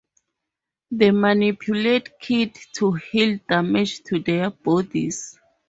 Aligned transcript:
They 0.99 1.11
manipulate 1.11 2.09
ki 2.19 2.51
to 2.77 2.93
heal 2.93 3.37
damage 3.47 4.01
to 4.05 4.17
their 4.17 4.49
bodies. 4.49 5.37